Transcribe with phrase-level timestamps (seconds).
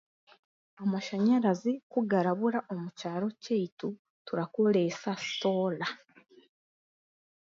[0.83, 3.89] Amashanyarazi kugara bura omu kyaro kyeitu
[4.25, 5.87] turakoreesa soora.